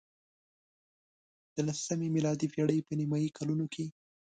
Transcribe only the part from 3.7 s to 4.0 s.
کې.